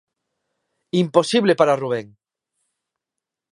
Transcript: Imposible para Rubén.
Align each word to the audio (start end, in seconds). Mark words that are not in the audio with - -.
Imposible 1.03 1.53
para 1.59 1.77
Rubén. 1.81 2.07